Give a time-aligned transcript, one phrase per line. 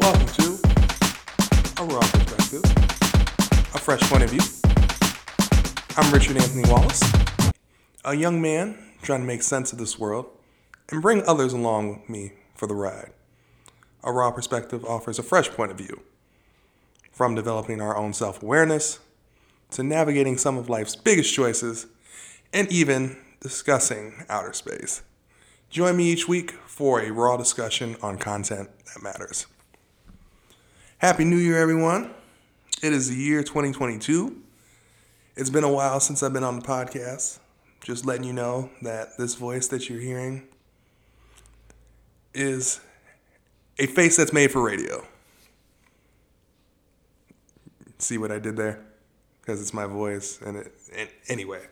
[0.00, 0.58] Welcome to
[1.76, 2.62] A Raw Perspective,
[3.74, 4.40] a fresh point of view.
[5.94, 7.02] I'm Richard Anthony Wallace,
[8.06, 10.24] a young man trying to make sense of this world
[10.88, 13.10] and bring others along with me for the ride.
[14.02, 16.00] A Raw Perspective offers a fresh point of view,
[17.12, 19.00] from developing our own self awareness
[19.72, 21.86] to navigating some of life's biggest choices
[22.54, 25.02] and even discussing outer space.
[25.68, 29.46] Join me each week for a raw discussion on content that matters.
[31.00, 32.10] Happy New Year, everyone.
[32.82, 34.36] It is the year 2022.
[35.34, 37.38] It's been a while since I've been on the podcast.
[37.82, 40.46] Just letting you know that this voice that you're hearing
[42.34, 42.80] is
[43.78, 45.02] a face that's made for radio.
[47.96, 48.84] See what I did there?
[49.40, 50.38] Because it's my voice.
[50.44, 51.62] And, it, and anyway,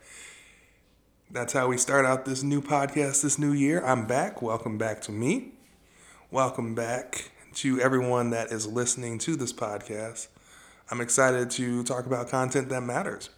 [1.31, 3.85] that's how we start out this new podcast this new year.
[3.85, 4.41] I'm back.
[4.41, 5.53] Welcome back to me.
[6.31, 10.29] Welcome back to everyone that is listening to this podcast.
[10.91, 13.31] I'm excited to talk about content that matters.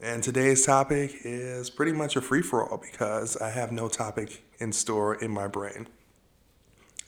[0.00, 4.42] And today's topic is pretty much a free for all because I have no topic
[4.58, 5.86] in store in my brain.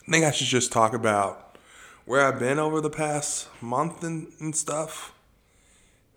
[0.06, 1.58] I think I should just talk about
[2.04, 5.12] where I've been over the past month and, and stuff.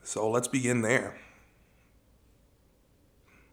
[0.03, 1.17] So let's begin there.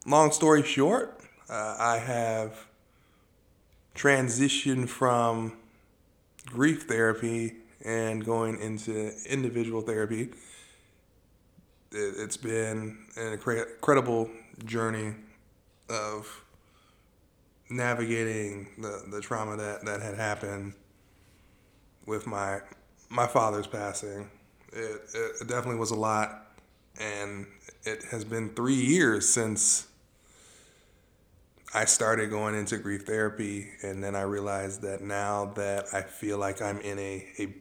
[0.05, 2.67] Long story short, uh, I have
[3.95, 5.53] transitioned from
[6.45, 10.29] grief therapy and going into individual therapy.
[11.91, 14.29] It's been an incredible
[14.65, 15.13] journey
[15.89, 16.43] of
[17.69, 20.73] navigating the, the trauma that, that had happened
[22.05, 22.59] with my
[23.09, 24.29] my father's passing.
[24.73, 26.57] It, it definitely was a lot,
[26.99, 27.45] and
[27.83, 29.87] it has been three years since
[31.75, 36.37] I started going into grief therapy, and then I realized that now that I feel
[36.37, 37.53] like I'm in a, a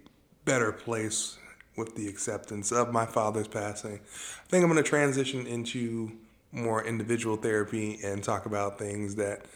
[0.44, 1.36] better place
[1.76, 6.12] with the acceptance of my father's passing, I think I'm going to transition into
[6.52, 9.46] more individual therapy and talk about things that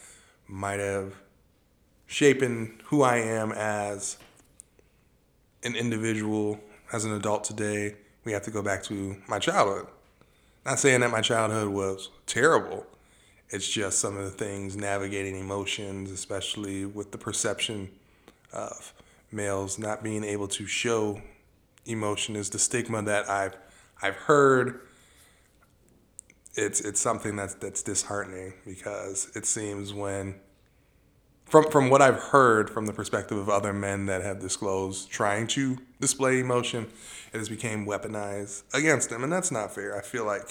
[0.49, 1.15] might have
[2.09, 2.43] shaped
[2.87, 4.19] who I am as
[5.63, 6.59] an individual,
[6.93, 7.95] as an adult today.
[8.25, 9.87] We have to go back to my childhood.
[10.67, 12.89] Not saying that my childhood was terrible
[13.51, 17.89] it's just some of the things navigating emotions, especially with the perception
[18.53, 18.93] of
[19.33, 21.21] males not being able to show
[21.87, 23.57] emotion is the stigma that I've
[24.03, 24.81] I've heard.
[26.55, 30.37] It's it's something that's that's disheartening because it seems when
[31.47, 35.47] from from what I've heard from the perspective of other men that have disclosed trying
[35.49, 36.87] to display emotion,
[37.33, 39.97] it has become weaponized against them, and that's not fair.
[39.97, 40.49] I feel like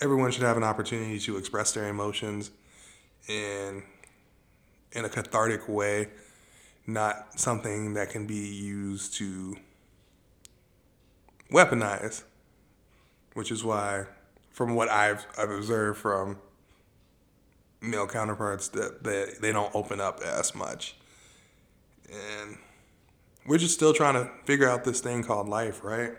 [0.00, 2.50] everyone should have an opportunity to express their emotions
[3.28, 3.82] in
[4.92, 6.08] in a cathartic way,
[6.86, 9.56] not something that can be used to
[11.50, 12.22] weaponize.
[13.34, 14.04] Which is why,
[14.52, 16.38] from what I've I've observed from
[17.80, 20.96] male counterparts, that they, they don't open up as much.
[22.10, 22.58] And
[23.46, 26.12] we're just still trying to figure out this thing called life, right?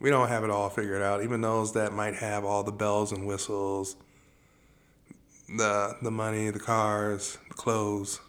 [0.00, 1.22] We don't have it all figured out.
[1.24, 3.96] Even those that might have all the bells and whistles,
[5.48, 8.20] the the money, the cars, the clothes.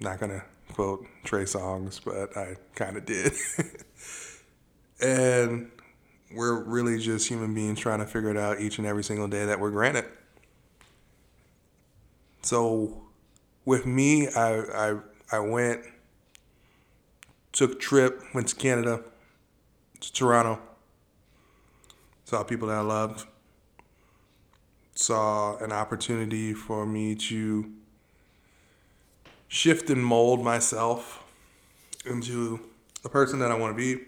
[0.00, 3.32] Not gonna quote Trey Songz, but I kind of did.
[5.00, 5.70] and
[6.34, 9.46] we're really just human beings trying to figure it out each and every single day
[9.46, 10.04] that we're granted.
[12.42, 13.02] So,
[13.64, 14.98] with me, I I
[15.32, 15.82] I went,
[17.52, 19.04] took a trip, went to Canada
[20.00, 20.58] to Toronto.
[22.24, 23.26] Saw people that I loved.
[24.94, 27.70] Saw an opportunity for me to
[29.48, 31.24] shift and mold myself
[32.06, 32.60] into
[33.02, 34.04] the person that I want to be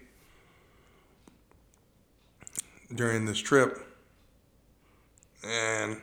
[2.95, 3.79] during this trip.
[5.45, 6.01] And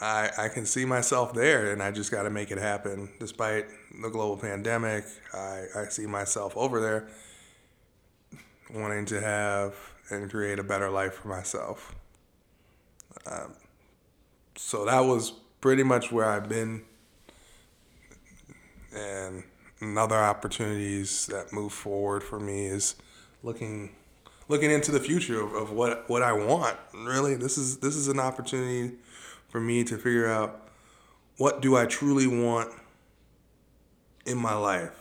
[0.00, 3.08] I, I can see myself there, and I just got to make it happen.
[3.18, 3.66] Despite
[4.02, 7.08] the global pandemic, I, I see myself over there
[8.74, 9.74] wanting to have
[10.10, 11.94] and create a better life for myself.
[13.26, 13.54] Um,
[14.56, 16.82] so that was pretty much where I've been,
[18.94, 19.44] and
[19.80, 22.96] another opportunities that move forward for me is
[23.42, 23.94] looking
[24.48, 26.76] looking into the future of, of what what I want.
[26.94, 28.96] Really, this is this is an opportunity
[29.48, 30.68] for me to figure out
[31.38, 32.70] what do I truly want
[34.26, 34.99] in my life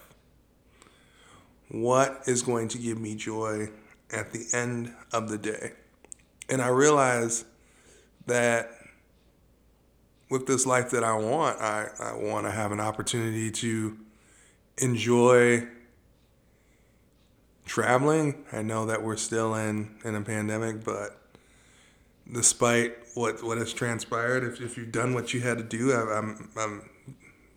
[1.70, 3.70] what is going to give me joy
[4.12, 5.74] at the end of the day.
[6.50, 7.46] And I realize
[8.26, 8.72] that
[10.30, 13.98] with this life that I want, I, I want to have an opportunity to
[14.78, 15.68] enjoy
[17.66, 18.44] traveling.
[18.52, 21.20] I know that we're still in, in a pandemic, but
[22.32, 26.18] despite what, what has transpired, if, if you've done what you had to do, I,
[26.18, 26.90] I'm, I'm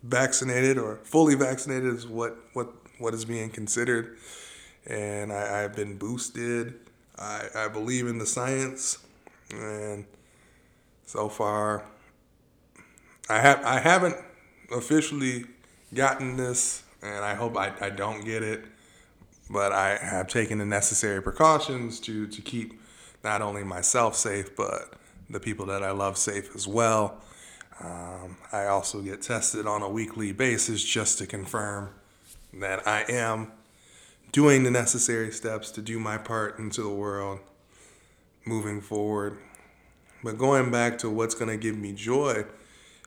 [0.03, 4.17] vaccinated or fully vaccinated is what, what, what is being considered.
[4.85, 6.79] And I, I've been boosted.
[7.17, 8.97] I, I believe in the science.
[9.51, 10.05] And
[11.05, 11.85] so far,
[13.29, 14.15] I have I haven't
[14.71, 15.45] officially
[15.93, 18.65] gotten this, and I hope I, I don't get it.
[19.49, 22.81] But I have taken the necessary precautions to to keep
[23.23, 24.93] not only myself safe, but
[25.29, 27.21] the people that I love safe as well.
[27.79, 31.89] Um, I also get tested on a weekly basis just to confirm
[32.59, 33.51] that I am
[34.31, 37.39] doing the necessary steps to do my part into the world
[38.45, 39.37] moving forward.
[40.23, 42.45] But going back to what's going to give me joy,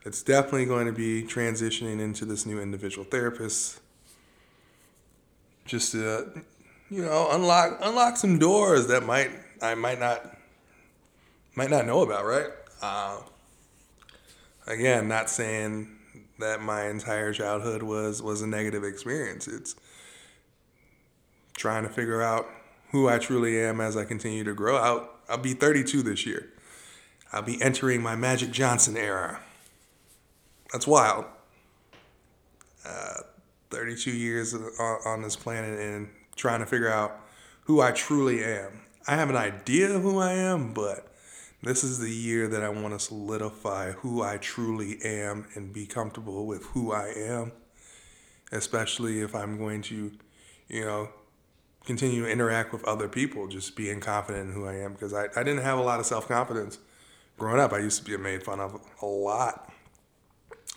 [0.05, 3.81] it's definitely going to be transitioning into this new individual therapist.
[5.65, 6.43] Just to,
[6.91, 10.37] you know, unlock unlock some doors that might I might not
[11.57, 12.51] might not know about, right?
[12.81, 13.19] Uh,
[14.69, 15.96] again, not saying
[16.39, 19.49] that my entire childhood was was a negative experience.
[19.49, 19.75] It's
[21.57, 22.47] trying to figure out
[22.93, 24.77] who I truly am as I continue to grow.
[24.77, 26.49] I'll, I'll be 32 this year.
[27.33, 29.41] I'll be entering my Magic Johnson era.
[30.73, 31.25] That's wild.
[32.85, 33.23] Uh,
[33.71, 37.21] 32 years on, on this planet and trying to figure out
[37.65, 38.83] who I truly am.
[39.09, 41.13] I have an idea of who I am, but
[41.63, 45.87] this is the year that I want to solidify who I truly am and be
[45.87, 47.53] comfortable with who I am,
[48.53, 50.13] especially if I'm going to,
[50.69, 51.09] you know,
[51.85, 54.93] continue to interact with other people, just being confident in who I am.
[54.93, 56.79] Because I, I didn't have a lot of self confidence
[57.39, 57.73] growing up.
[57.73, 59.73] I used to be made fun of a lot,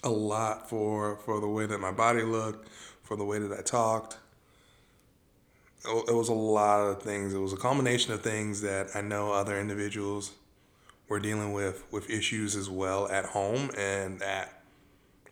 [0.03, 2.69] a lot for, for the way that my body looked,
[3.03, 4.17] for the way that I talked.
[5.85, 7.33] It was a lot of things.
[7.33, 10.33] It was a combination of things that I know other individuals
[11.09, 14.61] were dealing with with issues as well at home, and that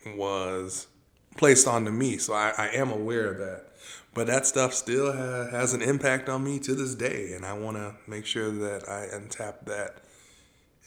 [0.06, 0.88] was
[1.36, 2.18] placed onto me.
[2.18, 3.64] So I, I am aware of that.
[4.12, 7.52] But that stuff still ha- has an impact on me to this day, and I
[7.52, 10.02] want to make sure that I untap that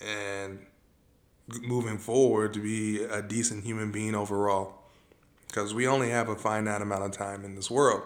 [0.01, 0.59] and
[1.61, 4.75] moving forward to be a decent human being overall.
[5.47, 8.03] Because we only have a finite amount of time in this world.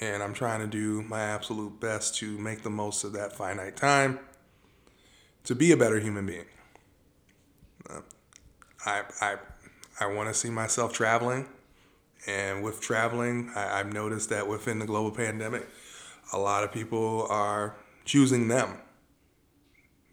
[0.00, 3.76] And I'm trying to do my absolute best to make the most of that finite
[3.76, 4.18] time
[5.48, 6.46] to be a better human being.
[7.90, 8.00] Uh,
[8.86, 9.36] I, I,
[10.00, 11.48] I want to see myself traveling.
[12.26, 15.68] And with traveling, I, I've noticed that within the global pandemic,
[16.32, 17.74] a lot of people are
[18.04, 18.78] choosing them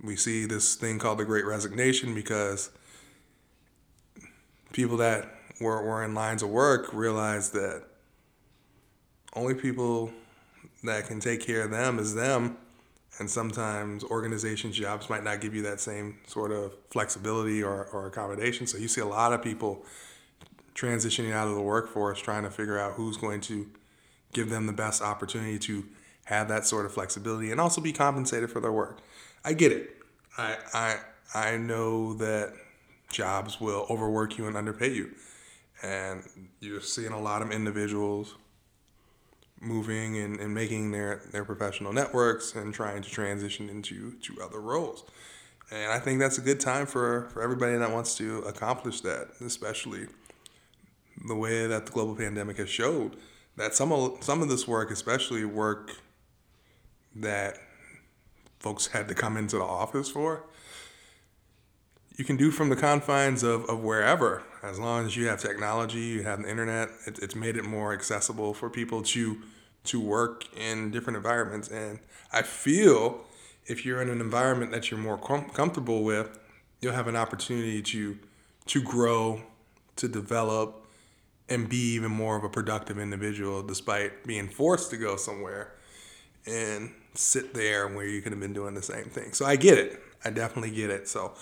[0.06, 2.70] we see this thing called the Great Resignation because
[4.74, 7.84] people that were, were in lines of work realized that
[9.34, 10.12] only people
[10.84, 12.58] that can take care of them is them.
[13.18, 18.08] And sometimes organizations jobs might not give you that same sort of flexibility or, or
[18.08, 18.68] accommodation.
[18.68, 19.86] So you see a lot of people
[20.74, 23.70] transitioning out of the workforce trying to figure out who's going to
[24.34, 25.86] give them the best opportunity to
[26.26, 29.00] have that sort of flexibility and also be compensated for their work.
[29.46, 29.96] I get it.
[30.38, 30.98] I I
[31.34, 32.54] I know that
[33.10, 35.12] jobs will overwork you and underpay you.
[35.82, 36.24] And
[36.60, 38.36] you're seeing a lot of individuals
[39.66, 44.62] moving and, and making their, their professional networks and trying to transition into to other
[44.62, 45.04] roles.
[45.72, 49.30] And I think that's a good time for, for everybody that wants to accomplish that,
[49.42, 50.08] especially
[51.28, 53.16] the way that the global pandemic has showed
[53.58, 55.98] that some of some of this work, especially work
[57.16, 57.58] that
[58.60, 60.44] folks had to come into the office for,
[62.18, 64.44] you can do from the confines of, of wherever.
[64.62, 67.94] As long as you have technology, you have the internet, it, it's made it more
[67.94, 69.38] accessible for people to
[69.86, 71.70] to work in different environments.
[71.70, 72.00] And
[72.32, 73.26] I feel
[73.66, 76.38] if you're in an environment that you're more com- comfortable with,
[76.82, 78.18] you'll have an opportunity to
[78.68, 79.42] to grow,
[79.96, 80.88] to develop,
[81.50, 85.74] and be even more of a productive individual, despite being forced to go somewhere
[86.48, 89.34] and sit there where you could have been doing the same thing.
[89.34, 90.02] So I get it.
[90.24, 91.08] I definitely get it.
[91.08, 91.34] So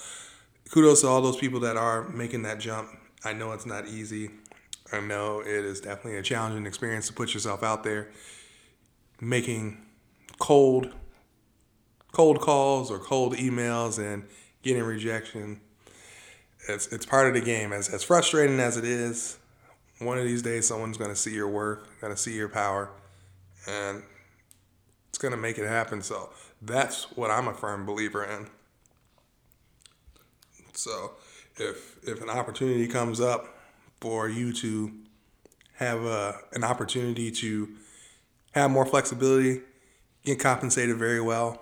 [0.69, 2.89] kudos to all those people that are making that jump.
[3.23, 4.29] I know it's not easy.
[4.93, 8.09] I know it is definitely a challenging experience to put yourself out there
[9.19, 9.85] making
[10.39, 10.93] cold
[12.11, 14.23] cold calls or cold emails and
[14.61, 15.59] getting rejection.
[16.69, 17.73] It's it's part of the game.
[17.73, 19.37] As as frustrating as it is,
[19.99, 22.89] one of these days someone's gonna see your worth, gonna see your power,
[23.67, 24.03] and
[25.09, 26.01] it's going to make it happen.
[26.01, 28.47] So that's what I'm a firm believer in.
[30.73, 31.11] So
[31.57, 33.55] if if an opportunity comes up
[34.03, 34.91] for you to
[35.75, 37.69] have a, an opportunity to
[38.51, 39.61] have more flexibility,
[40.25, 41.61] get compensated very well,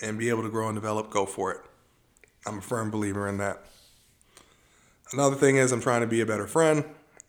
[0.00, 1.60] and be able to grow and develop, go for it.
[2.46, 3.62] I'm a firm believer in that.
[5.12, 6.82] Another thing is I'm trying to be a better friend.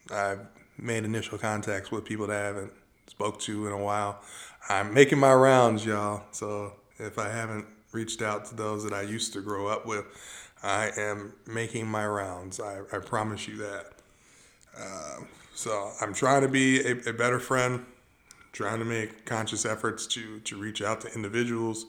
[0.09, 0.39] I've
[0.77, 2.71] made initial contacts with people that I haven't
[3.07, 4.21] spoke to in a while.
[4.69, 6.23] I'm making my rounds, y'all.
[6.31, 10.05] So if I haven't reached out to those that I used to grow up with,
[10.63, 12.61] I am making my rounds.
[12.61, 13.95] I, I promise you that.
[15.61, 17.85] So I'm trying to be a, a, better friend,
[18.51, 21.85] trying to make conscious efforts to to reach out to individuals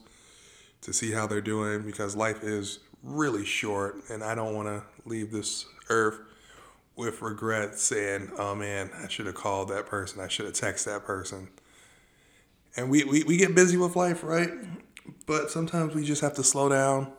[0.83, 4.83] to see how they're doing because life is really short, and I don't want to
[5.09, 6.21] leave this earth
[6.97, 10.21] with regret saying, "Oh man, I should have called that person.
[10.21, 11.49] I should have texted that person."
[12.77, 14.51] And we, we, we get busy with life, right?
[15.27, 17.11] But sometimes we just have to slow down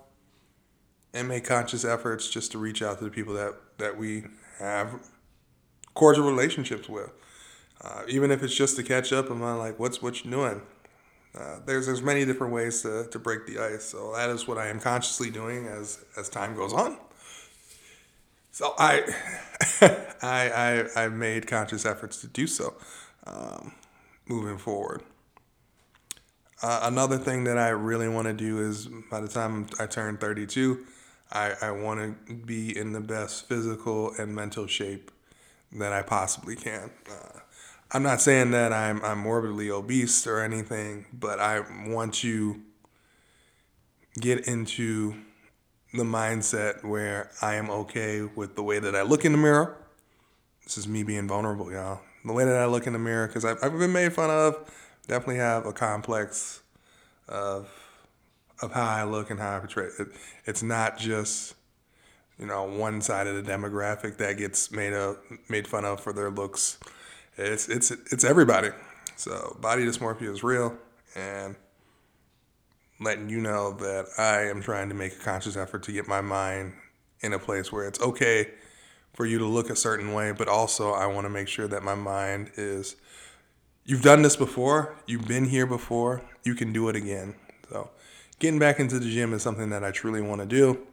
[1.16, 4.26] and make conscious efforts just to reach out to the people that, that we
[4.60, 5.00] have
[5.94, 7.12] cordial relationships with.
[7.82, 10.62] Uh, even if it's just to catch up and I'm like, what's what you doing?
[11.38, 13.84] Uh, there's there's many different ways to, to break the ice.
[13.86, 16.98] So that is what I am consciously doing as as time goes on.
[18.52, 19.02] So I
[20.22, 22.76] I I I made conscious efforts to do so
[23.26, 23.74] um,
[24.28, 25.04] moving forward.
[26.62, 30.16] Uh, another thing that I really want to do is by the time I turn
[30.16, 30.86] 32,
[31.30, 35.12] I, I want to be in the best physical and mental shape
[35.80, 36.92] that I possibly can.
[37.10, 37.40] Uh,
[37.92, 42.62] I'm not saying that I'm, I'm morbidly obese or anything, but I want you
[44.20, 45.16] get into
[45.94, 49.78] the mindset where I am okay with the way that I look in the mirror.
[50.64, 52.02] This is me being vulnerable, y'all.
[52.26, 54.72] The way that I look in the mirror, because I've, I've been made fun of
[55.08, 56.62] definitely have a complex
[57.28, 57.70] of
[58.62, 60.08] of how I look and how I portray it.
[60.46, 61.56] It's not just
[62.38, 65.18] you know one side of the demographic that gets made up
[65.50, 66.80] made fun of for their looks.
[67.38, 68.70] It's it's it's everybody.
[69.16, 70.78] So body dysmorphia is real,
[71.16, 71.56] and
[73.00, 76.22] letting you know that I am trying to make a conscious effort to get my
[76.22, 76.74] mind
[77.22, 78.52] in a place where it's okay
[79.14, 81.84] for you to look a certain way, but also I want to make sure that
[81.84, 82.96] my mind is
[83.86, 87.36] you've done this before, you've been here before, you can do it again.
[87.70, 87.90] So,
[88.40, 90.86] getting back into the gym is something that I truly want to do.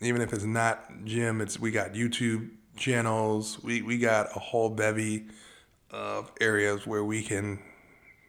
[0.00, 4.70] Even if it's not gym, it's we got YouTube channels, we, we got a whole
[4.70, 5.26] bevy
[5.90, 7.58] of areas where we can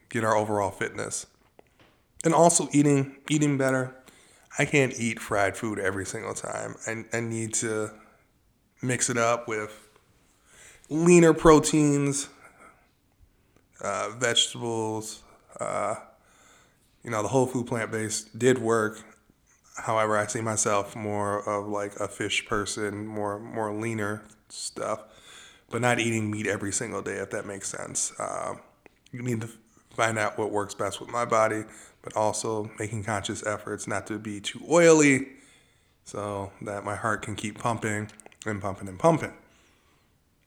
[0.09, 1.27] get our overall fitness.
[2.23, 3.95] And also eating eating better.
[4.57, 6.75] I can't eat fried food every single time.
[6.85, 7.91] I, I need to
[8.81, 9.87] mix it up with
[10.89, 12.27] leaner proteins,
[13.81, 15.21] uh, vegetables.
[15.59, 15.95] Uh,
[17.03, 19.01] you know, the whole food plant based did work.
[19.83, 25.03] However, I see myself more of like a fish person, more more leaner stuff,
[25.69, 27.15] but not eating meat every single day.
[27.15, 28.55] If that makes sense, uh,
[29.11, 29.49] you need to
[29.91, 31.63] find out what works best with my body,
[32.01, 35.27] but also making conscious efforts not to be too oily,
[36.05, 38.09] so that my heart can keep pumping
[38.45, 39.33] and pumping and pumping.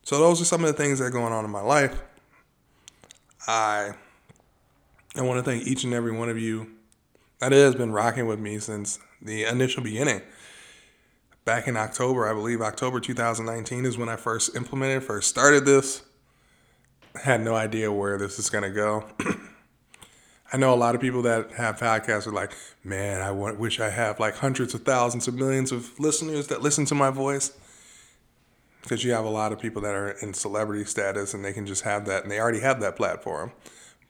[0.05, 2.01] So those are some of the things that are going on in my life.
[3.47, 3.93] I
[5.15, 6.73] I want to thank each and every one of you
[7.39, 10.21] that has been rocking with me since the initial beginning.
[11.45, 16.02] Back in October, I believe October 2019 is when I first implemented, first started this.
[17.14, 19.05] I had no idea where this is going to go.
[20.52, 22.52] I know a lot of people that have podcasts are like,
[22.85, 26.85] man, I wish I have like hundreds of thousands of millions of listeners that listen
[26.87, 27.52] to my voice
[28.83, 31.67] because you have a lot of people that are in celebrity status and they can
[31.67, 33.52] just have that and they already have that platform.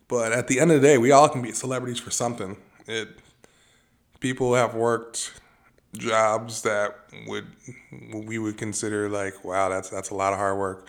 [0.09, 2.57] But at the end of the day, we all can be celebrities for something.
[2.87, 3.09] It
[4.23, 5.41] people have worked
[5.95, 7.47] jobs that would
[8.15, 10.89] we would consider like wow that's that's a lot of hard work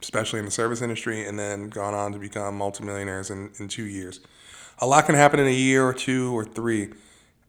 [0.00, 3.84] especially in the service industry and then gone on to become multimillionaires in, in two
[3.84, 4.20] years
[4.78, 6.92] a lot can happen in a year or two or three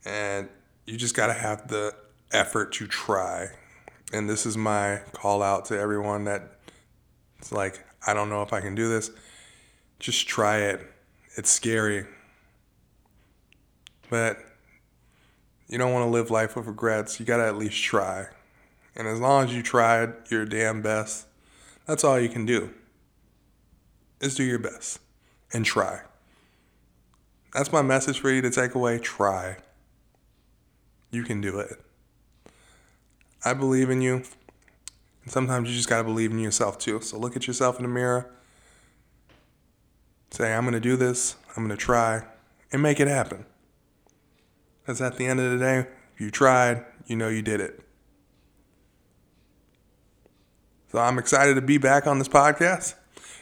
[0.06, 0.50] and
[0.88, 1.94] you just got to have the
[2.32, 3.48] effort to try
[4.12, 6.58] and this is my call out to everyone that
[7.40, 9.12] it's like, I don't know if I can do this.
[10.00, 10.82] Just try it.
[11.36, 12.06] It's scary.
[14.10, 14.38] But
[15.68, 17.20] you don't want to live life with regrets.
[17.20, 18.28] You got to at least try.
[18.96, 21.28] And as long as you tried your damn best,
[21.86, 22.74] that's all you can do.
[24.20, 25.00] Is do your best
[25.54, 26.02] and try.
[27.54, 28.98] That's my message for you to take away.
[29.00, 29.58] Try.
[31.12, 31.82] You can do it.
[33.46, 34.24] I believe in you.
[35.24, 37.02] And sometimes you just got to believe in yourself too.
[37.02, 38.32] So look at yourself in the mirror.
[40.32, 41.36] Say, I'm going to do this.
[41.50, 42.24] I'm going to try
[42.72, 43.46] and make it happen.
[44.88, 45.86] Because at the end of the day,
[46.18, 47.82] you tried, you know you did it.
[50.94, 52.96] So I'm excited to be back on this podcast.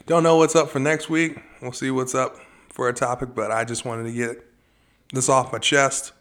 [0.08, 1.38] Don't know what's up for next week.
[1.62, 2.38] We'll see what's up
[2.70, 4.44] for a topic, but I just wanted to get
[5.14, 6.14] this off my chest.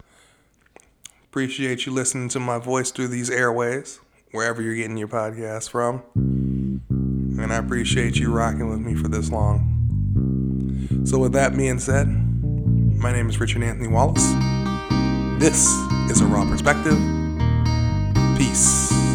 [1.30, 4.00] Appreciate you listening to my voice through these airways,
[4.32, 6.02] wherever you're getting your podcast from.
[6.16, 9.70] And I appreciate you rocking with me for this long.
[11.06, 12.08] So, with that being said,
[12.98, 14.53] my name is Richard Anthony Wallace.
[15.44, 15.66] This
[16.10, 16.96] is a Raw Perspective.
[18.38, 19.13] Peace.